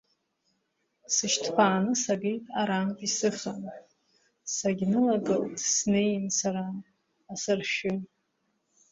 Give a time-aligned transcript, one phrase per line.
[1.13, 3.63] Сышьҭԥааны сагеит арантә исыхан,
[4.55, 6.65] сагьнылагылт снеин сара
[7.33, 7.93] асыршәы.